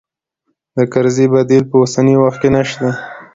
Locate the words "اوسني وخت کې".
1.81-2.49